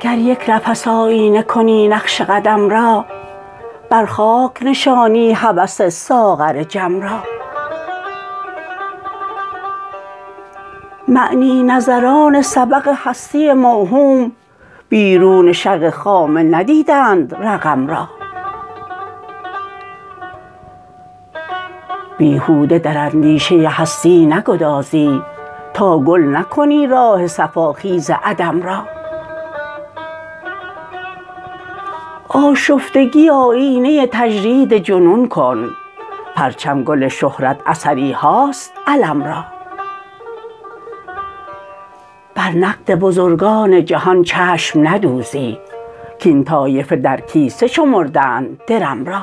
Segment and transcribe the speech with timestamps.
[0.00, 3.04] گر یک نفس آیینه کنی نقش قدم را
[3.90, 7.18] بر خاک نشانی هوس ساغر جم را.
[11.08, 14.32] معنی نظران سبق هستی موهوم
[14.92, 18.08] بیرون شق خامه ندیدند رقم را.
[22.18, 25.22] بیهوده در اندیشه هستی نگدازی
[25.74, 28.82] تا گل نکنی راه صفا خیز عدم را.
[32.28, 35.70] آشفتگی آیینه تجرید جنون کن
[36.36, 39.51] پرچم گل شهرت اثری هاست علم را.
[42.34, 45.58] بر نقد بزرگان جهان چشم ندوزی
[46.24, 49.20] کاین طایفه در کیسه شمردند درم را.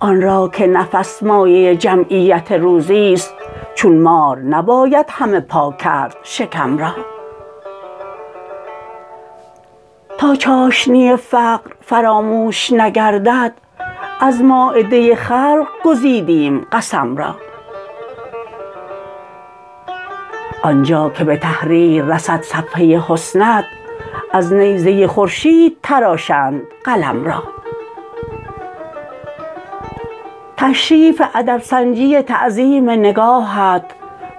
[0.00, 3.34] آن را که نفس مایه جمعیت روزی است
[3.74, 6.94] چون مار نباید همه پا کرد شکم را.
[10.18, 13.52] تا چاشنی فقر فراموش نگردد
[14.20, 17.34] از مایده خلق گزیدیم قسم را.
[20.62, 23.64] آن جا که به تحریر رسد صفحه حسنت
[24.32, 27.42] از نیزه خورشید تراشند قلم را.
[30.56, 33.84] تشریف ادب سنجی تعظیم نگاهت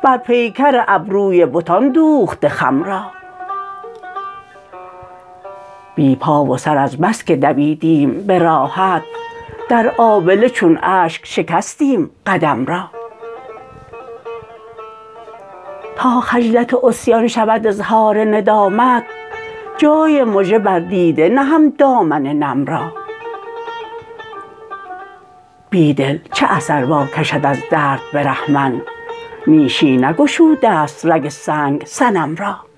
[0.04, 3.02] بر پیکر ابروی بتان دوخته خم را.
[5.96, 9.04] بی پا و سر از بس که دویدیم به راهت
[9.70, 13.03] در آبله چون اشک شکستیم قدم را.
[15.96, 19.04] تا خجلت عصیان شود اظهار ندامت
[19.78, 22.92] جای مژه بر دیده نهم دامن نم را.
[25.70, 28.82] بیدل چه اثر واکشد از درد برهمن
[29.48, 32.73] نیشی نگشوده ست رگ سنگ صنم را.